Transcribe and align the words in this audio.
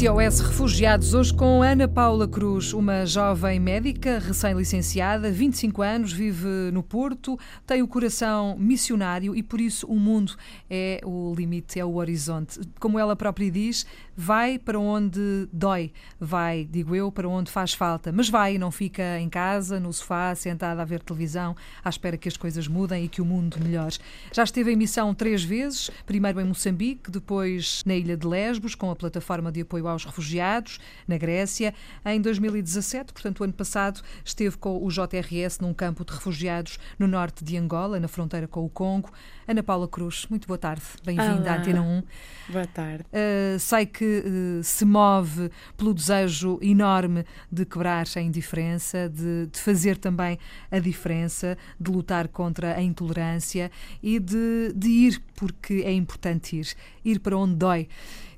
SOS 0.00 0.40
Refugiados, 0.40 1.12
hoje 1.12 1.34
com 1.34 1.62
Ana 1.62 1.86
Paula 1.86 2.26
Cruz, 2.26 2.72
uma 2.72 3.04
jovem 3.04 3.60
médica 3.60 4.18
recém-licenciada, 4.18 5.30
25 5.30 5.82
anos, 5.82 6.10
vive 6.10 6.70
no 6.72 6.82
Porto, 6.82 7.38
tem 7.66 7.82
o 7.82 7.86
coração 7.86 8.56
missionário 8.58 9.36
e 9.36 9.42
por 9.42 9.60
isso 9.60 9.86
o 9.86 9.96
mundo 9.96 10.34
é 10.70 11.02
o 11.04 11.34
limite, 11.36 11.78
é 11.78 11.84
o 11.84 11.96
horizonte. 11.96 12.58
Como 12.80 12.98
ela 12.98 13.14
própria 13.14 13.50
diz, 13.50 13.84
vai 14.20 14.58
para 14.58 14.78
onde 14.78 15.48
dói, 15.50 15.90
vai, 16.20 16.68
digo 16.70 16.94
eu, 16.94 17.10
para 17.10 17.26
onde 17.26 17.50
faz 17.50 17.72
falta, 17.72 18.12
mas 18.12 18.28
vai, 18.28 18.58
não 18.58 18.70
fica 18.70 19.18
em 19.18 19.30
casa, 19.30 19.80
no 19.80 19.90
sofá, 19.94 20.34
sentada 20.34 20.82
a 20.82 20.84
ver 20.84 21.00
televisão, 21.02 21.56
à 21.82 21.88
espera 21.88 22.18
que 22.18 22.28
as 22.28 22.36
coisas 22.36 22.68
mudem 22.68 23.04
e 23.04 23.08
que 23.08 23.22
o 23.22 23.24
mundo 23.24 23.56
melhore. 23.58 23.96
Já 24.30 24.44
esteve 24.44 24.72
em 24.72 24.76
missão 24.76 25.14
três 25.14 25.42
vezes, 25.42 25.90
primeiro 26.04 26.38
em 26.38 26.44
Moçambique, 26.44 27.10
depois 27.10 27.82
na 27.86 27.94
ilha 27.94 28.14
de 28.14 28.26
Lesbos, 28.26 28.74
com 28.74 28.90
a 28.90 28.94
plataforma 28.94 29.50
de 29.50 29.62
apoio 29.62 29.88
aos 29.88 30.04
refugiados, 30.04 30.78
na 31.08 31.16
Grécia. 31.16 31.72
Em 32.04 32.20
2017, 32.20 33.14
portanto, 33.14 33.40
o 33.40 33.44
ano 33.44 33.54
passado, 33.54 34.02
esteve 34.22 34.58
com 34.58 34.84
o 34.84 34.90
JRS 34.90 35.60
num 35.60 35.72
campo 35.72 36.04
de 36.04 36.12
refugiados 36.12 36.78
no 36.98 37.08
norte 37.08 37.42
de 37.42 37.56
Angola, 37.56 37.98
na 37.98 38.06
fronteira 38.06 38.46
com 38.46 38.66
o 38.66 38.68
Congo. 38.68 39.10
Ana 39.48 39.62
Paula 39.62 39.88
Cruz, 39.88 40.26
muito 40.28 40.46
boa 40.46 40.58
tarde, 40.58 40.82
bem-vinda 41.02 41.52
à 41.52 41.56
Antena 41.56 41.80
1. 41.80 42.02
Boa 42.50 42.66
tarde. 42.66 43.04
Uh, 43.04 43.58
sei 43.58 43.86
que 43.86 44.09
uh, 44.10 44.62
se 44.62 44.84
move 44.84 45.50
pelo 45.76 45.94
desejo 45.94 46.58
enorme 46.60 47.24
de 47.50 47.64
quebrar 47.64 48.06
a 48.16 48.20
indiferença, 48.20 49.08
de, 49.08 49.46
de, 49.46 49.58
fazer 49.58 49.96
também 49.96 50.38
a 50.70 50.78
diferença, 50.78 51.56
de 51.78 51.90
lutar 51.90 52.28
contra 52.28 52.76
a 52.76 52.82
intolerância 52.82 53.70
e 54.02 54.18
de, 54.18 54.72
de 54.74 54.88
ir 54.88 55.22
porque 55.36 55.82
é 55.84 55.92
importante 55.92 56.56
ir, 56.56 56.68
ir 57.04 57.20
para 57.20 57.36
onde 57.36 57.54
dói. 57.54 57.88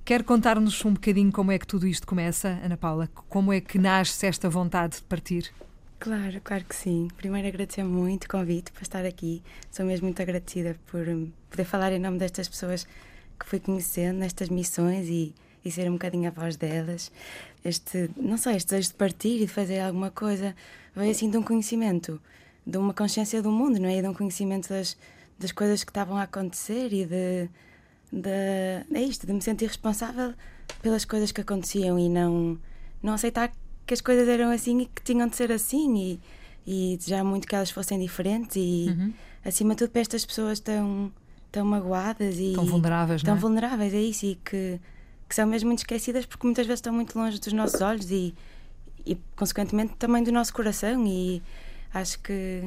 Quer 0.05 0.25
contar-nos 0.25 0.84
um 0.84 0.95
bocadinho 0.95 1.31
como 1.31 1.53
é 1.53 1.59
que 1.59 1.67
tudo 1.67 1.86
isto 1.86 2.07
começa, 2.07 2.59
Ana 2.64 2.77
Paula? 2.77 3.09
Como 3.29 3.53
é 3.53 3.61
que 3.61 3.79
nasce 3.79 4.27
esta 4.27 4.51
vontade 4.51 4.97
de 4.97 5.03
partir? 5.03 5.53
Claro, 6.01 6.41
claro 6.42 6.64
que 6.64 6.75
sim. 6.75 7.07
Primeiro 7.17 7.47
agradecer 7.47 7.84
muito 7.84 8.25
o 8.25 8.29
convite 8.29 8.73
para 8.73 8.83
estar 8.83 9.07
aqui. 9.07 9.41
Sou 9.70 9.86
mesmo 9.86 10.07
muito 10.07 10.20
agradecida 10.20 10.77
por 10.86 11.05
poder 11.48 11.64
falar 11.64 11.92
em 11.92 12.01
nome 12.01 12.19
destas 12.19 12.48
pessoas 12.48 12.84
que 13.39 13.47
fui 13.47 13.61
conhecendo 13.61 14.19
nestas 14.19 14.48
missões 14.48 15.07
e, 15.09 15.33
e 15.65 15.71
ser 15.71 15.89
um 15.89 15.95
bocadinho 15.95 16.29
a 16.29 16.31
voz 16.31 16.57
delas. 16.57 17.11
Este, 17.65 18.11
não 18.17 18.37
sei, 18.37 18.57
este 18.57 18.71
desejo 18.71 18.89
de 18.89 18.95
partir 18.95 19.37
e 19.37 19.47
de 19.47 19.53
fazer 19.53 19.81
alguma 19.81 20.11
coisa 20.11 20.55
veio 20.95 21.11
assim 21.11 21.31
de 21.31 21.37
um 21.37 21.43
conhecimento, 21.43 22.21
de 22.67 22.79
uma 22.79 22.93
consciência 22.93 23.43
do 23.43 23.51
mundo, 23.51 23.79
não 23.79 23.89
é? 23.89 23.99
E 23.99 24.03
de 24.03 24.09
um 24.09 24.15
conhecimento 24.15 24.69
das, 24.69 24.97
das 25.39 25.53
coisas 25.53 25.85
que 25.85 25.91
estavam 25.91 26.17
a 26.17 26.23
acontecer 26.23 26.93
e 26.93 27.07
de 27.07 27.49
de, 28.13 28.29
é 28.93 29.03
isto, 29.03 29.27
de 29.27 29.33
me 29.33 29.41
sentir 29.41 29.67
responsável 29.67 30.35
pelas 30.83 31.05
coisas 31.05 31.33
que 31.33 31.41
aconteciam 31.41 31.99
e 31.99 32.09
não, 32.09 32.59
não 33.03 33.15
aceitar 33.15 33.51
que 33.87 33.95
as 33.95 34.01
coisas 34.01 34.29
eram 34.29 34.51
assim 34.51 34.83
e 34.83 34.87
que 34.87 35.03
tinham 35.03 35.27
de 35.27 35.35
ser 35.35 35.51
assim 35.51 35.97
e, 35.97 36.21
e 36.67 36.97
desejar 36.99 37.25
muito 37.25 37.49
que 37.49 37.55
elas 37.55 37.71
fossem 37.71 37.99
diferentes 37.99 38.57
e 38.57 38.87
uhum. 38.91 39.13
acima 39.45 39.71
de 39.75 39.79
tudo 39.79 39.91
para 39.91 40.03
estas 40.03 40.27
pessoas 40.27 40.61
tão, 40.61 41.11
tão 41.51 41.65
magoadas 41.65 42.37
e 42.39 42.53
tão 42.53 42.67
vulneráveis, 42.67 43.23
tão 43.23 43.35
é? 43.35 43.39
vulneráveis, 43.39 43.95
é 43.95 44.01
isso, 44.01 44.27
e 44.27 44.35
que, 44.37 44.79
que 45.33 45.37
são 45.37 45.47
mesmo 45.47 45.69
muito 45.69 45.79
esquecidas 45.79 46.27
porque 46.27 46.47
muitas 46.47 46.67
vezes 46.67 46.81
estão 46.81 46.93
muito 46.93 47.19
longe 47.19 47.41
dos 47.41 47.55
nossos 47.55 47.81
olhos 47.81 48.11
e, 48.11 48.35
e 49.07 49.17
consequentemente 49.35 49.95
também 49.99 50.23
do 50.23 50.31
nosso 50.31 50.53
coração 50.53 51.07
e 51.07 51.43
acho 51.95 52.19
que 52.19 52.63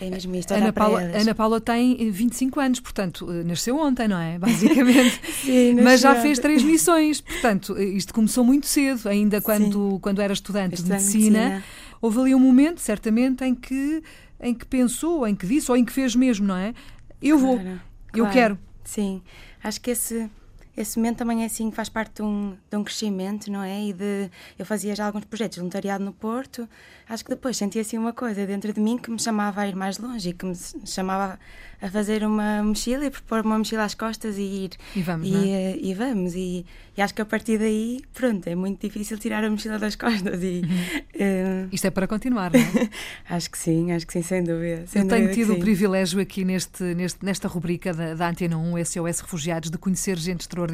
é 0.00 0.08
mesmo 0.08 0.34
isto, 0.34 0.54
Ana 0.54 0.72
Paula, 0.72 1.02
Ana 1.02 1.34
Paula 1.34 1.60
tem 1.60 2.10
25 2.10 2.58
anos, 2.58 2.80
portanto, 2.80 3.30
eh, 3.30 3.44
nasceu 3.44 3.76
ontem, 3.76 4.08
não 4.08 4.18
é? 4.18 4.38
Basicamente. 4.40 5.20
Sim, 5.44 5.74
Mas 5.82 6.00
já 6.00 6.14
fez 6.14 6.38
três 6.38 6.62
missões, 6.62 7.20
portanto, 7.20 7.76
eh, 7.76 7.84
isto 7.84 8.14
começou 8.14 8.44
muito 8.44 8.66
cedo, 8.66 9.06
ainda 9.06 9.40
quando, 9.42 9.98
quando 10.00 10.22
era 10.22 10.32
estudante, 10.32 10.82
de 10.82 10.88
medicina. 10.88 11.38
medicina. 11.38 11.64
Houve 12.00 12.20
ali 12.20 12.34
um 12.34 12.38
momento, 12.38 12.80
certamente, 12.80 13.44
em 13.44 13.54
que, 13.54 14.02
em 14.40 14.54
que 14.54 14.64
pensou, 14.64 15.26
em 15.26 15.34
que 15.34 15.46
disse, 15.46 15.70
ou 15.70 15.76
em 15.76 15.84
que 15.84 15.92
fez 15.92 16.14
mesmo, 16.14 16.46
não 16.46 16.56
é? 16.56 16.72
Eu 17.20 17.36
vou, 17.36 17.56
claro, 17.56 17.80
eu 18.14 18.24
claro. 18.24 18.32
quero. 18.32 18.58
Sim, 18.84 19.20
acho 19.62 19.80
que 19.80 19.90
esse 19.90 20.30
esse 20.80 20.98
momento 20.98 21.18
também 21.18 21.42
é 21.42 21.46
assim, 21.46 21.70
faz 21.70 21.88
parte 21.88 22.16
de 22.16 22.22
um, 22.22 22.56
de 22.70 22.76
um 22.76 22.84
crescimento, 22.84 23.50
não 23.50 23.62
é? 23.62 23.84
E 23.84 23.92
de, 23.92 24.30
eu 24.58 24.66
fazia 24.66 24.94
já 24.94 25.06
alguns 25.06 25.24
projetos 25.24 25.56
de 25.56 25.60
voluntariado 25.60 26.04
no 26.04 26.12
Porto, 26.12 26.68
acho 27.08 27.24
que 27.24 27.30
depois 27.30 27.56
sentia 27.56 27.82
assim 27.82 27.98
uma 27.98 28.12
coisa 28.12 28.46
dentro 28.46 28.72
de 28.72 28.80
mim 28.80 28.96
que 28.96 29.10
me 29.10 29.18
chamava 29.18 29.62
a 29.62 29.68
ir 29.68 29.74
mais 29.74 29.98
longe 29.98 30.30
e 30.30 30.32
que 30.32 30.46
me 30.46 30.54
chamava 30.84 31.38
a 31.82 31.88
fazer 31.90 32.22
uma 32.24 32.62
mochila 32.62 33.06
e 33.06 33.10
propor 33.10 33.44
uma 33.44 33.58
mochila 33.58 33.84
às 33.84 33.94
costas 33.94 34.36
e 34.36 34.42
ir. 34.42 34.70
E 34.94 35.02
vamos, 35.02 35.26
e, 35.26 35.34
é? 35.34 35.72
Eh, 35.72 35.78
e 35.80 35.94
vamos. 35.94 36.34
E, 36.34 36.66
e, 36.96 37.02
acho 37.02 37.14
que 37.14 37.22
a 37.22 37.24
partir 37.24 37.58
daí, 37.58 38.00
pronto, 38.12 38.46
é 38.46 38.54
muito 38.54 38.80
difícil 38.86 39.16
tirar 39.18 39.42
a 39.42 39.50
mochila 39.50 39.78
das 39.78 39.96
costas. 39.96 40.42
E, 40.42 40.60
uh... 40.60 41.68
Isto 41.72 41.86
é 41.86 41.90
para 41.90 42.06
continuar, 42.06 42.52
não 42.52 42.60
é? 42.60 42.90
acho 43.34 43.50
que 43.50 43.56
sim, 43.56 43.92
acho 43.92 44.06
que 44.06 44.12
sim, 44.12 44.22
sem 44.22 44.44
dúvida. 44.44 44.86
Sem 44.86 45.02
eu 45.02 45.08
tenho 45.08 45.32
tido 45.32 45.54
o 45.54 45.58
privilégio 45.58 46.20
aqui 46.20 46.44
neste, 46.44 46.82
neste, 46.94 47.24
nesta 47.24 47.48
rubrica 47.48 47.94
da, 47.94 48.14
da 48.14 48.28
Antena 48.28 48.58
1, 48.58 48.84
SOS 48.84 49.20
Refugiados, 49.20 49.70
de 49.70 49.78
conhecer 49.78 50.18
gente 50.18 50.42
extraordinária, 50.42 50.69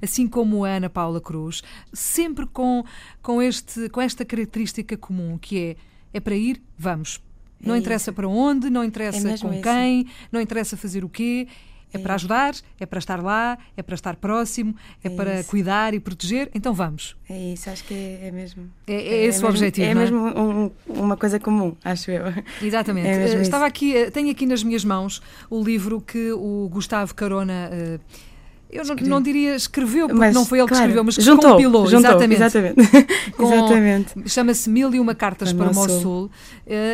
assim 0.00 0.26
como 0.26 0.64
a 0.64 0.68
Ana 0.68 0.90
Paula 0.90 1.20
Cruz, 1.20 1.62
sempre 1.92 2.46
com, 2.46 2.84
com, 3.22 3.42
este, 3.42 3.88
com 3.88 4.00
esta 4.00 4.24
característica 4.24 4.96
comum, 4.96 5.38
que 5.38 5.58
é 5.58 5.76
é 6.12 6.18
para 6.18 6.34
ir, 6.34 6.60
vamos 6.76 7.20
não 7.62 7.74
é 7.74 7.78
interessa 7.78 8.12
para 8.12 8.26
onde, 8.26 8.70
não 8.70 8.82
interessa 8.82 9.28
é 9.28 9.38
com 9.38 9.60
quem, 9.60 10.06
não 10.32 10.40
interessa 10.40 10.76
fazer 10.76 11.04
o 11.04 11.08
quê. 11.08 11.46
É, 11.92 11.96
é, 11.96 12.00
para 12.00 12.14
ajudar, 12.14 12.54
é 12.78 12.86
para 12.86 13.00
estar 13.00 13.20
lá, 13.20 13.58
é 13.76 13.82
para 13.82 13.96
estar 13.96 14.14
próximo, 14.14 14.76
é, 15.02 15.08
é 15.08 15.10
para 15.10 15.40
isso. 15.40 15.50
cuidar 15.50 15.92
e 15.92 15.98
proteger. 15.98 16.48
Então 16.54 16.72
vamos. 16.72 17.16
É 17.28 17.52
isso, 17.52 17.68
acho 17.68 17.82
que 17.82 17.92
é, 17.92 18.28
é 18.28 18.30
mesmo. 18.30 18.70
É, 18.86 18.94
é 18.94 19.24
esse 19.26 19.44
o 19.44 19.48
objetivo. 19.48 19.88
É 19.88 19.94
mesmo 19.94 20.18
um, 20.18 20.70
uma 20.86 21.16
coisa 21.16 21.40
comum, 21.40 21.74
acho 21.84 22.12
eu. 22.12 22.26
Exatamente. 22.62 23.42
Estava 23.42 23.66
aqui, 23.66 24.08
tenho 24.12 24.30
aqui 24.30 24.46
nas 24.46 24.62
minhas 24.62 24.84
mãos 24.84 25.20
o 25.50 25.60
livro 25.62 26.00
que 26.00 26.30
o 26.30 26.68
Gustavo 26.70 27.12
Carona. 27.12 27.70
Uh, 27.72 28.29
eu 28.72 28.84
não, 28.84 28.94
não, 28.94 29.20
diria 29.20 29.56
escreveu, 29.56 30.06
porque 30.06 30.18
mas, 30.18 30.34
não 30.34 30.44
foi 30.44 30.60
ele 30.60 30.68
que 30.68 30.74
escreveu, 30.74 31.04
mas 31.04 31.16
que 31.16 31.22
juntou, 31.22 31.52
compilou. 31.52 31.86
Juntou, 31.86 32.22
exatamente. 32.22 32.80
exatamente. 33.38 34.28
Chama-se 34.28 34.70
Mil 34.70 34.94
e 34.94 35.00
Uma 35.00 35.14
Cartas 35.14 35.52
para, 35.52 35.66
para 35.66 35.74
Mossul 35.74 36.26
uh, 36.26 36.30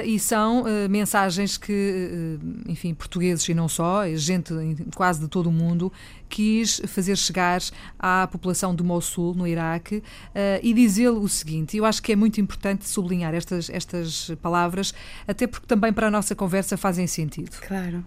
e 0.04 0.18
são 0.18 0.62
uh, 0.62 0.88
mensagens 0.88 1.56
que, 1.56 2.40
uh, 2.42 2.70
enfim, 2.70 2.94
portugueses 2.94 3.46
e 3.48 3.54
não 3.54 3.68
só, 3.68 4.02
gente 4.14 4.54
quase 4.94 5.20
de 5.20 5.28
todo 5.28 5.48
o 5.48 5.52
mundo, 5.52 5.92
quis 6.28 6.80
fazer 6.86 7.16
chegar 7.16 7.60
à 7.98 8.26
população 8.26 8.74
de 8.74 8.82
Mossul, 8.82 9.34
no 9.34 9.46
Iraque, 9.46 10.02
e 10.62 10.74
dizer 10.74 11.10
o 11.10 11.28
seguinte: 11.28 11.76
eu 11.76 11.84
acho 11.84 12.02
que 12.02 12.12
é 12.12 12.16
muito 12.16 12.40
importante 12.40 12.88
sublinhar 12.88 13.34
estas, 13.34 13.70
estas 13.70 14.32
palavras, 14.42 14.92
até 15.26 15.46
porque 15.46 15.66
também 15.66 15.92
para 15.92 16.08
a 16.08 16.10
nossa 16.10 16.34
conversa 16.34 16.76
fazem 16.76 17.06
sentido. 17.06 17.56
Claro. 17.60 18.04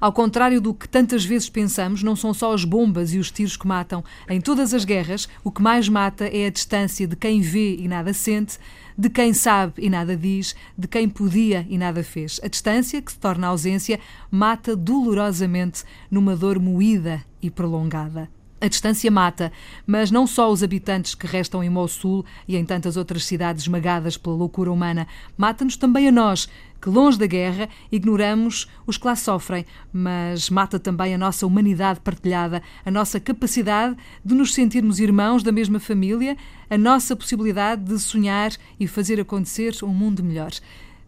Ao 0.00 0.12
contrário 0.12 0.60
do 0.60 0.72
que 0.72 0.88
tantas 0.88 1.24
vezes 1.24 1.48
pensamos, 1.48 2.02
não 2.02 2.14
são 2.14 2.32
só 2.32 2.54
as 2.54 2.64
bombas 2.64 3.12
e 3.12 3.18
os 3.18 3.30
tiros 3.30 3.56
que 3.56 3.66
matam. 3.66 4.04
Em 4.28 4.40
todas 4.40 4.72
as 4.72 4.84
guerras, 4.84 5.28
o 5.42 5.50
que 5.50 5.60
mais 5.60 5.88
mata 5.88 6.26
é 6.26 6.46
a 6.46 6.50
distância 6.50 7.06
de 7.06 7.16
quem 7.16 7.40
vê 7.40 7.76
e 7.76 7.88
nada 7.88 8.12
sente, 8.12 8.58
de 8.96 9.10
quem 9.10 9.32
sabe 9.32 9.74
e 9.78 9.90
nada 9.90 10.16
diz, 10.16 10.54
de 10.76 10.86
quem 10.86 11.08
podia 11.08 11.66
e 11.68 11.76
nada 11.76 12.02
fez. 12.02 12.40
A 12.42 12.48
distância, 12.48 13.02
que 13.02 13.12
se 13.12 13.18
torna 13.18 13.48
ausência, 13.48 13.98
mata 14.30 14.76
dolorosamente 14.76 15.84
numa 16.10 16.36
dor 16.36 16.58
moída 16.60 17.24
e 17.42 17.50
prolongada. 17.50 18.28
A 18.60 18.66
distância 18.66 19.08
mata, 19.08 19.52
mas 19.86 20.10
não 20.10 20.26
só 20.26 20.50
os 20.50 20.64
habitantes 20.64 21.14
que 21.14 21.28
restam 21.28 21.62
em 21.62 21.70
Mossul 21.70 22.24
e 22.46 22.56
em 22.56 22.64
tantas 22.64 22.96
outras 22.96 23.24
cidades 23.24 23.62
esmagadas 23.62 24.16
pela 24.16 24.34
loucura 24.34 24.72
humana, 24.72 25.06
mata-nos 25.36 25.76
também 25.76 26.08
a 26.08 26.12
nós, 26.12 26.48
que 26.80 26.88
longe 26.90 27.16
da 27.16 27.26
guerra 27.26 27.68
ignoramos 27.90 28.68
os 28.84 28.98
que 28.98 29.06
lá 29.06 29.14
sofrem, 29.14 29.64
mas 29.92 30.50
mata 30.50 30.76
também 30.76 31.14
a 31.14 31.18
nossa 31.18 31.46
humanidade 31.46 32.00
partilhada, 32.00 32.60
a 32.84 32.90
nossa 32.90 33.20
capacidade 33.20 33.96
de 34.24 34.34
nos 34.34 34.52
sentirmos 34.52 34.98
irmãos 34.98 35.44
da 35.44 35.52
mesma 35.52 35.78
família, 35.78 36.36
a 36.68 36.76
nossa 36.76 37.14
possibilidade 37.14 37.84
de 37.84 37.98
sonhar 38.00 38.50
e 38.78 38.88
fazer 38.88 39.20
acontecer 39.20 39.72
um 39.84 39.94
mundo 39.94 40.22
melhor 40.24 40.50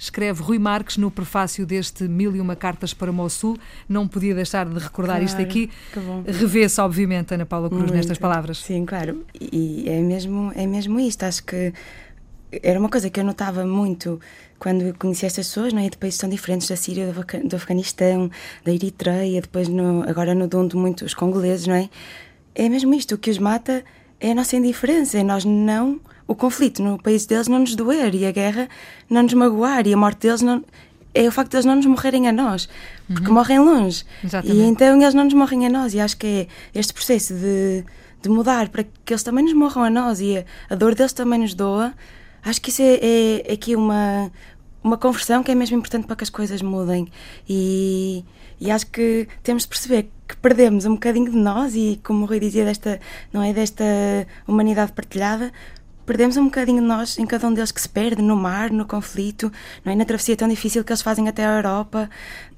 escreve 0.00 0.42
Rui 0.42 0.58
Marques 0.58 0.96
no 0.96 1.10
prefácio 1.10 1.66
deste 1.66 2.04
Mil 2.08 2.34
e 2.34 2.40
Uma 2.40 2.56
Cartas 2.56 2.94
para 2.94 3.12
Mossul. 3.12 3.58
Não 3.86 4.08
podia 4.08 4.34
deixar 4.34 4.66
de 4.66 4.78
recordar 4.78 5.16
claro, 5.16 5.24
isto 5.24 5.42
aqui. 5.42 5.70
Revê-se, 6.26 6.80
obviamente, 6.80 7.34
Ana 7.34 7.44
Paula 7.44 7.68
Cruz, 7.68 7.82
Muito. 7.82 7.94
nestas 7.94 8.16
palavras. 8.16 8.58
Sim, 8.58 8.86
claro. 8.86 9.26
E 9.38 9.84
é 9.86 10.00
mesmo, 10.00 10.50
é 10.56 10.66
mesmo 10.66 10.98
isto. 10.98 11.24
Acho 11.24 11.44
que 11.44 11.74
era 12.62 12.80
uma 12.80 12.88
coisa 12.88 13.10
que 13.10 13.20
eu 13.20 13.24
notava 13.24 13.66
muito 13.66 14.18
quando 14.58 14.94
conheci 14.98 15.26
estas 15.26 15.48
pessoas, 15.48 15.74
não 15.74 15.82
é? 15.82 15.90
de 15.90 15.98
países 15.98 16.18
tão 16.18 16.30
diferentes 16.30 16.66
da 16.66 16.76
Síria, 16.76 17.12
do 17.44 17.56
Afeganistão, 17.56 18.30
da 18.64 18.72
Eritreia, 18.72 19.42
depois 19.42 19.68
no, 19.68 20.02
agora 20.08 20.34
no 20.34 20.48
Dondo 20.48 20.78
muito 20.78 21.04
os 21.04 21.12
congoleses, 21.12 21.66
não 21.66 21.74
é? 21.74 21.90
É 22.54 22.68
mesmo 22.68 22.92
isto, 22.94 23.14
o 23.14 23.18
que 23.18 23.30
os 23.30 23.38
mata 23.38 23.84
é 24.18 24.32
a 24.32 24.34
nossa 24.34 24.56
indiferença, 24.56 25.18
é 25.18 25.22
nós 25.22 25.44
não 25.44 26.00
o 26.30 26.34
conflito 26.36 26.80
no 26.80 26.96
país 26.96 27.26
deles 27.26 27.48
não 27.48 27.58
nos 27.58 27.74
doer 27.74 28.14
e 28.14 28.24
a 28.24 28.30
guerra 28.30 28.68
não 29.10 29.24
nos 29.24 29.34
magoar 29.34 29.84
e 29.84 29.92
a 29.92 29.96
morte 29.96 30.28
deles 30.28 30.40
não 30.40 30.64
é 31.12 31.26
o 31.26 31.32
facto 31.32 31.50
de 31.50 31.56
eles 31.56 31.66
não 31.66 31.74
nos 31.74 31.86
morrerem 31.86 32.28
a 32.28 32.32
nós, 32.32 32.68
porque 33.08 33.26
uhum. 33.26 33.34
morrem 33.34 33.58
longe. 33.58 34.04
Exatamente. 34.22 34.56
E 34.56 34.62
então 34.62 35.02
eles 35.02 35.12
não 35.12 35.24
nos 35.24 35.34
morrem 35.34 35.66
a 35.66 35.68
nós. 35.68 35.92
E 35.92 35.98
acho 35.98 36.16
que 36.16 36.46
é 36.72 36.78
este 36.78 36.94
processo 36.94 37.34
de, 37.34 37.84
de 38.22 38.28
mudar 38.28 38.68
para 38.68 38.84
que 38.84 39.12
eles 39.12 39.24
também 39.24 39.42
nos 39.42 39.54
morram 39.54 39.82
a 39.82 39.90
nós 39.90 40.20
e 40.20 40.38
a, 40.38 40.44
a 40.72 40.76
dor 40.76 40.94
deles 40.94 41.12
também 41.12 41.40
nos 41.40 41.52
doa, 41.52 41.92
acho 42.44 42.60
que 42.62 42.70
isso 42.70 42.80
é, 42.80 42.94
é, 43.02 43.50
é 43.50 43.52
aqui 43.52 43.74
uma, 43.74 44.30
uma 44.84 44.96
conversão 44.96 45.42
que 45.42 45.50
é 45.50 45.54
mesmo 45.56 45.78
importante 45.78 46.06
para 46.06 46.14
que 46.14 46.22
as 46.22 46.30
coisas 46.30 46.62
mudem. 46.62 47.08
E, 47.48 48.24
e 48.60 48.70
acho 48.70 48.86
que 48.86 49.26
temos 49.42 49.64
de 49.64 49.68
perceber 49.68 50.08
que 50.28 50.36
perdemos 50.36 50.86
um 50.86 50.92
bocadinho 50.92 51.28
de 51.28 51.36
nós 51.36 51.74
e, 51.74 52.00
como 52.04 52.22
o 52.22 52.26
Rui 52.26 52.38
dizia, 52.38 52.64
desta, 52.64 53.00
não 53.32 53.42
é, 53.42 53.52
desta 53.52 53.84
humanidade 54.46 54.92
partilhada, 54.92 55.52
perdemos 56.06 56.36
um 56.36 56.44
bocadinho 56.44 56.80
de 56.80 56.86
nós 56.86 57.18
em 57.18 57.26
cada 57.26 57.46
um 57.46 57.54
deles 57.54 57.72
que 57.72 57.80
se 57.80 57.88
perde 57.88 58.22
no 58.22 58.36
mar, 58.36 58.70
no 58.70 58.84
conflito, 58.84 59.52
não 59.84 59.92
é? 59.92 59.96
na 59.96 60.04
travessia 60.04 60.36
tão 60.36 60.48
difícil 60.48 60.84
que 60.84 60.92
eles 60.92 61.02
fazem 61.02 61.28
até 61.28 61.44
a 61.44 61.56
Europa 61.56 62.08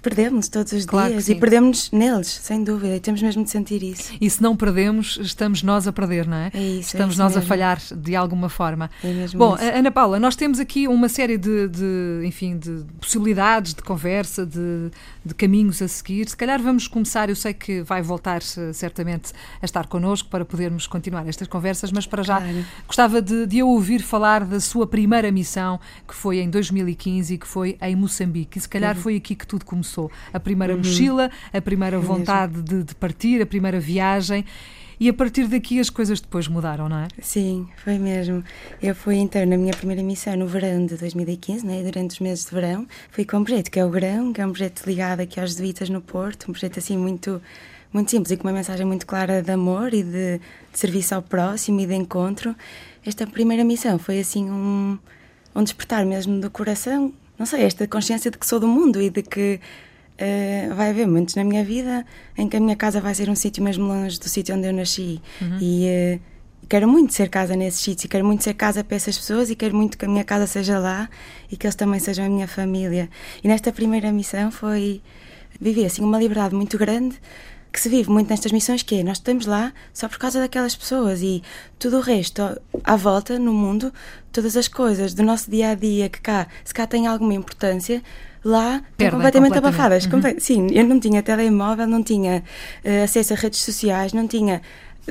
perdemos 0.03 0.49
todos 0.49 0.73
os 0.73 0.85
claro 0.85 1.12
dias 1.12 1.29
e 1.29 1.35
perdemos 1.37 1.91
neles, 1.93 2.27
sem 2.27 2.65
dúvida, 2.65 2.97
e 2.97 3.00
temos 3.00 3.23
mesmo 3.23 3.44
de 3.44 3.50
sentir 3.50 3.83
isso. 3.83 4.12
E 4.21 4.29
se 4.29 4.43
não 4.43 4.56
perdemos, 4.56 5.17
estamos 5.23 5.62
nós 5.62 5.87
a 5.87 5.93
perder, 5.93 6.27
não 6.27 6.37
é? 6.37 6.50
É 6.53 6.61
isso. 6.61 6.89
Estamos 6.89 7.19
é 7.19 7.23
nós 7.23 7.35
mesmo. 7.35 7.44
a 7.44 7.49
falhar 7.49 7.81
de 7.94 8.17
alguma 8.17 8.49
forma. 8.49 8.91
É 9.03 9.12
mesmo 9.12 9.39
Bom, 9.39 9.55
isso. 9.55 9.65
Ana 9.65 9.91
Paula, 9.93 10.19
nós 10.19 10.35
temos 10.35 10.59
aqui 10.59 10.89
uma 10.89 11.09
série 11.09 11.39
de, 11.39 11.69
de 11.69 12.23
enfim, 12.25 12.59
de 12.59 12.85
possibilidades 13.00 13.75
de 13.75 13.83
conversa, 13.83 14.44
de, 14.44 14.91
de, 15.25 15.35
caminhos 15.35 15.81
a 15.81 15.87
seguir. 15.87 16.29
Se 16.29 16.37
calhar 16.37 16.61
vamos 16.61 16.89
começar, 16.89 17.29
eu 17.29 17.37
sei 17.37 17.55
que 17.55 17.83
vai 17.83 18.03
voltar 18.03 18.43
eh, 18.43 18.73
certamente 18.73 19.33
a 19.61 19.65
estar 19.65 19.87
connosco 19.87 20.29
para 20.29 20.44
podermos 20.44 20.89
continuar 20.89 21.27
estas 21.29 21.47
conversas, 21.47 21.93
mas 21.93 22.06
para 22.06 22.23
já 22.25 22.41
Claro. 22.41 22.65
gostava 22.87 23.23
de, 23.23 23.42
de 23.47 23.59
eu 23.59 23.69
ouvir 23.69 24.00
falar 24.03 24.44
da 24.44 24.61
sua 24.61 24.87
primeira 24.87 25.31
missão, 25.31 25.79
que 26.06 26.15
foi 26.15 26.39
em 26.41 26.49
2015 26.50 27.35
e 27.35 27.39
que 27.39 27.47
foi 27.47 27.77
em 27.81 27.97
Moçambique. 27.97 28.59
E 28.59 28.61
se 28.61 28.69
calhar 28.69 28.97
Uhum. 28.97 29.03
foi 29.03 29.17
aqui 29.17 29.35
que 29.35 29.47
tudo 29.47 29.65
começou. 29.65 30.11
A 30.33 30.41
primeira 30.41 30.77
mochila, 30.77 31.31
a 31.53 31.61
primeira 31.61 31.99
mesmo. 31.99 32.15
vontade 32.15 32.62
de, 32.62 32.83
de 32.83 32.94
partir, 32.94 33.41
a 33.43 33.47
primeira 33.47 33.79
viagem. 33.81 34.44
E 35.00 35.09
a 35.09 35.12
partir 35.12 35.49
daqui 35.49 35.81
as 35.81 35.91
coisas 35.91 36.21
depois 36.21 36.47
mudaram, 36.47 36.89
não 36.89 36.99
é? 36.99 37.09
Sim, 37.21 37.67
foi 37.83 37.99
mesmo. 37.99 38.44
Eu 38.81 38.94
fui 38.94 39.17
então 39.17 39.44
na 39.44 39.56
minha 39.56 39.73
primeira 39.73 40.00
missão 40.03 40.37
no 40.37 40.47
verão 40.47 40.87
de 40.87 40.97
2015, 40.97 41.67
né? 41.67 41.83
durante 41.83 42.11
os 42.12 42.21
meses 42.21 42.44
de 42.44 42.53
verão. 42.55 42.87
Fui 43.11 43.25
com 43.25 43.39
um 43.39 43.44
projeto 43.44 43.69
que 43.69 43.81
é 43.81 43.85
o 43.85 43.91
Grão, 43.91 44.33
que 44.33 44.41
é 44.41 44.47
um 44.47 44.50
projeto 44.53 44.85
ligado 44.87 45.19
aqui 45.21 45.41
aos 45.41 45.50
jesuítas 45.50 45.89
no 45.91 46.00
Porto, 46.00 46.44
um 46.49 46.53
projeto 46.53 46.79
assim 46.79 46.97
muito, 46.97 47.43
muito 47.93 48.11
simples 48.11 48.31
e 48.31 48.37
com 48.37 48.49
uma 48.49 48.55
mensagem 48.55 48.87
muito 48.87 49.06
clara 49.06 49.43
de 49.43 49.50
amor 49.50 49.93
e 49.93 50.03
de, 50.03 50.39
de 50.39 50.79
serviço 50.79 51.15
ao 51.15 51.23
próximo 51.23 51.81
e 51.81 51.87
de 51.87 51.94
encontro. 51.94 52.56
Esta 53.05 53.27
primeira 53.27 53.65
missão 53.65 53.99
foi 53.99 54.21
assim 54.21 54.50
um, 54.50 54.99
um 55.55 55.62
despertar 55.62 56.05
mesmo 56.06 56.41
do 56.41 56.50
coração, 56.50 57.12
não 57.39 57.47
sei, 57.47 57.65
esta 57.65 57.87
consciência 57.87 58.31
de 58.31 58.39
que 58.39 58.47
sou 58.47 58.59
do 58.59 58.69
mundo 58.69 59.00
e 59.00 59.11
de 59.11 59.23
que 59.23 59.61
eh, 60.19 60.71
vai 60.75 60.91
haver 60.91 61.06
momentos 61.06 61.35
na 61.35 61.44
minha 61.44 61.65
vida 61.65 62.06
em 62.39 62.49
que 62.49 62.56
a 62.56 62.61
minha 62.61 62.77
casa 62.77 63.00
vai 63.00 63.15
ser 63.15 63.29
um 63.29 63.35
sítio 63.35 63.62
mesmo 63.62 63.85
longe 63.85 64.19
do 64.19 64.29
sítio 64.29 64.55
onde 64.55 64.69
eu 64.69 64.73
nasci. 64.73 65.21
E 65.61 65.87
eh, 65.87 66.19
quero 66.69 66.89
muito 66.89 67.12
ser 67.12 67.29
casa 67.29 67.56
nesses 67.56 67.81
sítios, 67.81 68.05
e 68.05 68.09
quero 68.09 68.25
muito 68.25 68.43
ser 68.44 68.55
casa 68.55 68.83
para 68.85 68.97
essas 68.97 69.19
pessoas 69.19 69.50
e 69.50 69.56
quero 69.56 69.75
muito 69.77 69.99
que 69.99 70.05
a 70.05 70.09
minha 70.09 70.25
casa 70.25 70.47
seja 70.47 70.79
lá 70.79 71.09
e 71.50 71.56
que 71.56 71.67
eles 71.67 71.75
também 71.75 72.00
sejam 72.00 72.25
a 72.25 72.29
minha 72.29 72.49
família. 72.49 73.11
E 73.43 73.49
nesta 73.49 73.73
primeira 73.73 74.12
missão 74.12 74.50
foi 74.50 75.03
viver 75.61 75.87
assim 75.87 76.03
uma 76.03 76.19
liberdade 76.19 76.55
muito 76.55 76.79
grande 76.79 77.21
que 77.72 77.80
se 77.80 77.88
vive 77.88 78.10
muito 78.10 78.28
nestas 78.28 78.52
missões 78.52 78.82
que 78.82 78.96
é 79.00 79.02
nós 79.02 79.16
estamos 79.16 79.46
lá 79.46 79.72
só 79.94 80.08
por 80.08 80.19
causa 80.19 80.38
daquelas 80.40 80.76
pessoas 80.76 81.22
e 81.22 81.42
tudo 81.78 81.98
o 81.98 82.00
resto 82.00 82.42
à 82.84 82.96
volta 82.96 83.38
no 83.38 83.52
mundo 83.52 83.92
todas 84.30 84.56
as 84.56 84.69
coisas 84.69 85.14
do 85.14 85.22
nosso 85.22 85.50
dia 85.50 85.70
a 85.70 85.74
dia 85.74 86.08
que 86.08 86.20
cá 86.20 86.46
se 86.64 86.74
cá 86.74 86.86
tem 86.86 87.06
alguma 87.06 87.32
importância 87.34 88.02
lá 88.44 88.76
estão 88.76 88.84
Perdem 88.98 89.10
completamente 89.12 89.54
completamente. 89.54 90.04
abafadas 90.04 90.04
Uhum. 90.06 90.40
Sim 90.40 90.66
eu 90.72 90.86
não 90.86 91.00
tinha 91.00 91.22
telemóvel 91.22 91.86
não 91.86 92.02
tinha 92.02 92.44
eh, 92.84 93.04
acesso 93.04 93.32
a 93.32 93.36
redes 93.36 93.60
sociais 93.60 94.12
não 94.12 94.28
tinha 94.28 94.60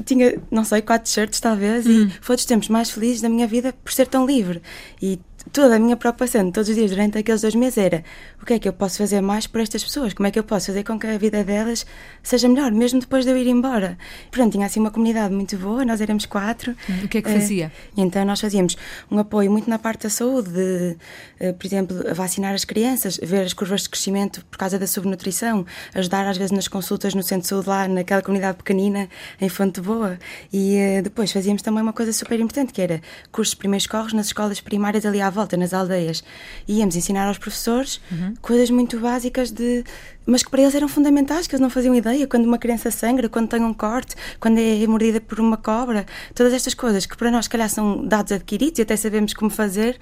tinha 0.05 0.38
não 0.49 0.63
sei 0.63 0.81
quatro 0.81 1.09
shirts 1.11 1.39
talvez 1.39 1.85
Hum. 1.85 2.07
e 2.07 2.11
foi 2.21 2.35
dos 2.35 2.45
tempos 2.45 2.69
mais 2.69 2.89
felizes 2.89 3.21
da 3.21 3.29
minha 3.29 3.47
vida 3.47 3.73
por 3.83 3.91
ser 3.91 4.07
tão 4.07 4.25
livre 4.25 4.61
e 5.01 5.19
toda 5.51 5.75
a 5.75 5.79
minha 5.79 5.97
preocupação 5.97 6.51
todos 6.51 6.69
os 6.69 6.75
dias 6.75 6.91
durante 6.91 7.17
aqueles 7.17 7.41
dois 7.41 7.55
meses 7.55 7.75
era 7.79 8.03
o 8.41 8.45
que 8.45 8.53
é 8.53 8.59
que 8.59 8.67
eu 8.69 8.73
posso 8.73 8.99
fazer 8.99 9.21
mais 9.21 9.47
por 9.47 9.59
estas 9.59 9.83
pessoas 9.83 10.13
como 10.13 10.27
é 10.27 10.31
que 10.31 10.38
eu 10.38 10.43
posso 10.43 10.67
fazer 10.67 10.83
com 10.83 10.99
que 10.99 11.07
a 11.07 11.17
vida 11.17 11.43
delas 11.43 11.83
seja 12.21 12.47
melhor 12.47 12.71
mesmo 12.71 12.99
depois 12.99 13.25
de 13.25 13.31
eu 13.31 13.38
ir 13.38 13.47
embora 13.47 13.97
pronto 14.29 14.51
tinha 14.51 14.67
assim 14.67 14.79
uma 14.79 14.91
comunidade 14.91 15.33
muito 15.33 15.57
boa 15.57 15.83
nós 15.83 15.99
éramos 15.99 16.27
quatro 16.27 16.75
O 17.03 17.07
que 17.07 17.17
é 17.17 17.21
que 17.23 17.27
Eh, 17.29 17.33
fazia? 17.33 17.71
e 17.97 18.01
então 18.01 18.23
nós 18.23 18.39
fazíamos 18.39 18.77
um 19.09 19.17
apoio 19.17 19.49
muito 19.51 19.67
na 19.67 19.79
parte 19.79 20.03
da 20.03 20.09
saúde, 20.11 20.51
de, 20.51 20.95
eh, 21.39 21.53
por 21.53 21.65
exemplo, 21.65 21.97
vacinar 22.13 22.53
as 22.53 22.63
crianças, 22.63 23.19
ver 23.21 23.41
as 23.44 23.53
curvas 23.53 23.81
de 23.81 23.89
crescimento 23.89 24.45
por 24.45 24.57
causa 24.59 24.77
da 24.77 24.85
subnutrição, 24.85 25.65
ajudar 25.95 26.27
às 26.27 26.37
vezes 26.37 26.51
nas 26.51 26.67
consultas 26.67 27.15
no 27.15 27.23
centro 27.23 27.41
de 27.41 27.47
saúde 27.47 27.67
lá 27.67 27.87
naquela 27.87 28.21
comunidade 28.21 28.57
pequenina 28.57 29.09
em 29.41 29.49
Fonte 29.49 29.81
Boa. 29.81 30.19
E 30.51 30.75
eh, 30.75 31.01
depois 31.01 31.31
fazíamos 31.31 31.62
também 31.62 31.81
uma 31.81 31.94
coisa 31.94 32.13
super 32.13 32.39
importante 32.39 32.72
que 32.72 32.81
era 32.81 33.01
cursos 33.31 33.54
de 33.54 33.57
primeiros 33.57 33.88
corros 33.88 34.13
nas 34.13 34.28
escolas 34.28 34.62
primárias 34.62 35.06
ali 35.06 35.22
à 35.22 35.30
volta, 35.30 35.57
nas 35.57 35.74
aldeias. 35.74 36.24
E 36.68 36.80
íamos 36.80 36.95
ensinar 36.95 37.28
aos 37.28 37.38
professores 37.38 38.01
coisas 38.42 38.69
muito 38.69 39.00
básicas 39.00 39.51
de 39.51 39.83
mas 40.25 40.44
que 40.44 40.50
para 40.51 40.62
eles 40.62 40.75
eram 40.75 40.88
fundamentais, 40.88 41.47
que 41.47 41.56
eles 41.56 41.62
não 41.62 41.69
faziam 41.69 41.95
ideia 41.95 42.27
quando 42.27 42.45
uma 42.45 42.57
criança 42.57 42.91
sangra, 42.91 43.27
quando 43.27 43.47
tem 43.50 43.63
um 43.63 43.73
corte, 43.73 44.15
quando 44.39 44.59
é 44.59 44.85
mordida 44.88 45.19
por 45.19 45.39
uma 45.39 45.57
cobra, 45.57 46.06
todas 46.35 46.53
estas 46.53 46.73
coisas 46.73 47.06
que 47.06 47.18
para 47.18 47.31
nós, 47.31 47.45
se 47.45 47.50
calhar, 47.50 47.68
são 47.69 48.06
dados 48.06 48.31
adquiridos 48.31 48.79
e 48.79 48.81
até 48.83 48.95
sabemos 48.95 49.33
como 49.33 49.50
fazer, 49.50 49.97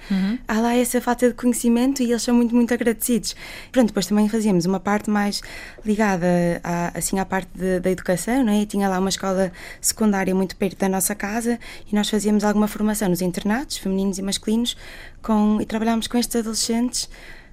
há 0.46 0.60
lá 0.60 0.74
essa 0.76 1.00
falta 1.00 1.28
de 1.28 1.34
conhecimento 1.34 2.02
e 2.02 2.10
eles 2.10 2.22
são 2.22 2.34
muito, 2.34 2.54
muito 2.54 2.72
agradecidos. 2.74 3.34
Pronto, 3.72 3.88
depois 3.88 4.06
também 4.06 4.28
fazíamos 4.28 4.66
uma 4.66 4.78
parte 4.78 5.08
mais 5.08 5.40
ligada 5.84 6.26
à, 6.62 6.98
assim, 6.98 7.18
à 7.18 7.24
parte 7.24 7.48
de- 7.54 7.80
da 7.80 7.90
educação, 7.90 8.44
não 8.44 8.52
é? 8.52 8.60
E 8.62 8.66
tinha 8.66 8.88
lá 8.88 8.98
uma 8.98 9.08
escola 9.08 9.50
secundária 9.80 10.34
muito 10.34 10.54
perto 10.56 10.78
da 10.78 10.88
nossa 10.88 11.14
casa 11.14 11.58
e 11.90 11.94
nós 11.94 12.08
fazíamos 12.10 12.44
alguma 12.44 12.68
formação 12.68 13.08
nos 13.08 13.20
internatos, 13.22 13.78
femininos 13.78 14.18
e 14.18 14.22
masculinos, 14.22 14.76
com, 15.22 15.58
e 15.60 15.66
trabalhámos 15.66 16.06
com 16.06 16.18
estes 16.18 16.36
adolescentes 16.36 17.08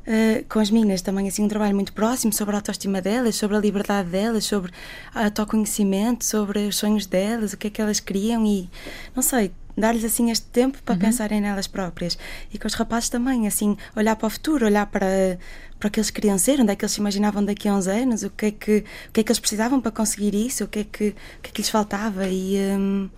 Uh, 0.07 0.45
com 0.47 0.59
as 0.59 0.71
meninas 0.71 1.01
também 1.01 1.27
assim 1.27 1.43
um 1.43 1.49
trabalho 1.49 1.75
muito 1.75 1.91
próximo 1.91 2.31
sobre 2.31 2.55
a 2.55 2.59
autoestima 2.59 3.01
delas, 3.01 3.35
sobre 3.35 3.57
a 3.57 3.59
liberdade 3.59 4.07
delas, 4.07 4.45
sobre 4.45 4.71
autoconhecimento, 5.13 6.23
sobre 6.23 6.59
os 6.59 6.77
sonhos 6.77 7.05
delas, 7.05 7.51
o 7.51 7.57
que 7.57 7.67
é 7.67 7.69
que 7.69 7.81
elas 7.81 7.99
queriam 7.99 8.45
e 8.45 8.69
não 9.13 9.21
sei, 9.21 9.51
dar-lhes 9.77 10.05
assim 10.05 10.31
este 10.31 10.45
tempo 10.47 10.81
para 10.81 10.95
pensarem 10.95 11.39
nelas 11.39 11.67
próprias. 11.67 12.17
E 12.51 12.57
com 12.57 12.67
os 12.67 12.73
rapazes 12.73 13.09
também, 13.09 13.47
assim, 13.47 13.77
olhar 13.95 14.15
para 14.15 14.27
o 14.27 14.29
futuro, 14.29 14.65
olhar 14.65 14.85
para 14.87 15.37
para 15.77 15.89
o 15.89 15.91
que 15.91 15.99
eles 15.99 16.09
queriam 16.09 16.39
ser, 16.39 16.59
onde 16.59 16.71
é 16.71 16.75
que 16.75 16.83
eles 16.83 16.93
se 16.93 16.99
imaginavam 16.99 17.45
daqui 17.45 17.67
a 17.67 17.75
uns 17.75 17.87
anos, 17.87 18.23
o 18.23 18.31
que 18.31 18.47
é 18.47 18.51
que 18.51 18.77
o 19.09 19.11
que 19.11 19.19
é 19.19 19.23
que 19.23 19.31
eles 19.31 19.39
precisavam 19.39 19.79
para 19.79 19.91
conseguir 19.91 20.33
isso, 20.33 20.63
o 20.63 20.67
que 20.67 20.79
é 20.79 20.83
que 20.83 21.09
o 21.09 21.41
que 21.41 21.49
é 21.49 21.51
que 21.53 21.61
lhes 21.61 21.69
faltava 21.69 22.27
e 22.27 22.57
um, 22.75 23.09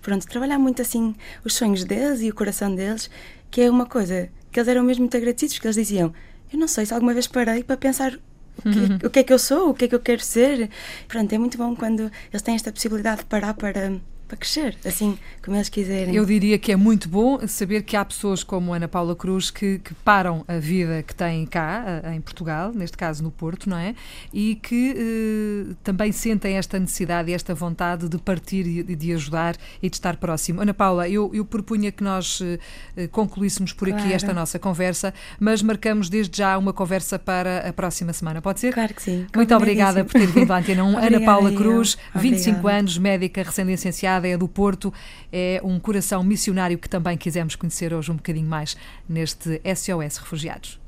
pronto, 0.00 0.26
trabalhar 0.26 0.58
muito 0.58 0.80
assim 0.80 1.14
os 1.44 1.54
sonhos 1.54 1.84
deles 1.84 2.20
e 2.22 2.30
o 2.30 2.34
coração 2.34 2.74
deles, 2.74 3.10
que 3.50 3.60
é 3.60 3.70
uma 3.70 3.84
coisa 3.84 4.30
que 4.50 4.58
eles 4.58 4.68
eram 4.68 4.82
mesmo 4.82 5.02
muito 5.02 5.16
agradecidos, 5.16 5.56
porque 5.56 5.66
eles 5.66 5.76
diziam 5.76 6.14
eu 6.52 6.58
não 6.58 6.68
sei 6.68 6.86
se 6.86 6.94
alguma 6.94 7.12
vez 7.12 7.26
parei 7.26 7.62
para 7.62 7.76
pensar 7.76 8.12
o 8.58 8.62
que, 8.98 9.06
o 9.06 9.10
que 9.10 9.18
é 9.18 9.22
que 9.22 9.32
eu 9.32 9.38
sou, 9.38 9.70
o 9.70 9.74
que 9.74 9.84
é 9.84 9.88
que 9.88 9.94
eu 9.94 10.00
quero 10.00 10.22
ser. 10.22 10.70
Pronto, 11.06 11.32
é 11.32 11.38
muito 11.38 11.58
bom 11.58 11.74
quando 11.76 12.10
eles 12.30 12.42
têm 12.42 12.54
esta 12.54 12.72
possibilidade 12.72 13.18
de 13.18 13.26
parar 13.26 13.54
para, 13.54 13.92
para 14.26 14.36
crescer, 14.36 14.76
assim 14.84 15.18
como 15.42 15.56
eles 15.56 15.68
quiserem. 15.68 16.14
Eu 16.14 16.24
diria 16.24 16.58
que 16.58 16.72
é 16.72 16.76
muito 16.76 17.08
bom 17.08 17.46
saber 17.46 17.82
que 17.82 17.96
há 17.96 18.04
pessoas 18.04 18.42
como 18.42 18.72
Ana 18.72 18.88
Paula 18.88 19.14
Cruz 19.14 19.50
que, 19.50 19.78
que 19.78 19.94
param 19.94 20.44
a 20.48 20.58
vida 20.58 21.02
que 21.02 21.14
têm 21.14 21.46
cá, 21.46 22.02
em 22.14 22.20
Portugal, 22.20 22.72
neste 22.74 22.96
caso 22.96 23.22
no 23.22 23.30
Porto, 23.30 23.68
não 23.68 23.76
é? 23.78 23.94
E 24.32 24.56
que 24.56 24.94
eh, 25.70 25.74
também 25.82 26.12
sentem 26.12 26.56
esta 26.56 26.78
necessidade 26.78 27.30
e 27.30 27.34
esta 27.34 27.54
vontade 27.54 28.08
de 28.08 28.18
partir 28.18 28.66
e 28.66 28.82
de, 28.96 29.12
ajudar 29.12 29.56
e 29.82 29.88
de 29.88 29.96
estar 29.96 30.16
próximo. 30.16 30.60
Ana 30.60 30.74
Paula, 30.74 31.08
eu, 31.08 31.30
eu 31.34 31.44
propunha 31.44 31.90
que 31.92 32.02
nós 32.02 32.40
eh, 32.42 32.58
eh, 32.96 33.06
concluíssemos 33.08 33.72
por 33.72 33.88
aqui 33.88 33.96
Claro. 33.96 34.14
esta 34.14 34.32
nossa 34.34 34.58
conversa, 34.58 35.12
mas 35.40 35.62
marcamos 35.62 36.08
desde 36.08 36.38
já 36.38 36.56
uma 36.58 36.72
conversa 36.72 37.18
para 37.18 37.68
a 37.68 37.72
próxima 37.72 38.12
semana. 38.12 38.42
Pode 38.42 38.60
ser? 38.60 38.72
Claro 38.74 38.92
que 38.94 39.02
sim. 39.02 39.26
Muito 39.34 39.54
obrigada 39.54 40.04
por 40.04 40.12
ter 40.12 40.26
vindo 40.26 40.52
à 40.52 40.58
Antena 40.58 40.84
1. 40.84 40.98
Ana 41.06 41.20
Paula. 41.20 41.52
Cruz, 41.52 41.96
25 42.14 42.58
Obrigada. 42.58 42.78
anos, 42.78 42.98
médica 42.98 43.42
recém-licenciada, 43.42 44.15
é 44.24 44.36
do 44.36 44.48
Porto, 44.48 44.92
é 45.32 45.60
um 45.64 45.78
coração 45.80 46.22
missionário 46.22 46.78
que 46.78 46.88
também 46.88 47.16
quisemos 47.16 47.56
conhecer 47.56 47.92
hoje 47.92 48.10
um 48.10 48.16
bocadinho 48.16 48.48
mais 48.48 48.76
neste 49.08 49.60
SOS 49.74 50.18
Refugiados. 50.18 50.85